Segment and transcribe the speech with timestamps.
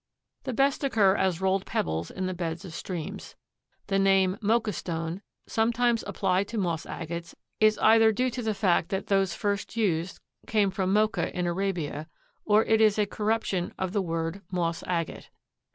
[0.45, 3.35] The best occur as rolled pebbles in the beds of streams.
[3.85, 8.89] The name, "Mocha stone," sometimes applied to moss agates is either due to the fact
[8.89, 12.09] that those first used came from Mocha in Arabia,
[12.45, 15.29] or it is a corruption of the word moss agate.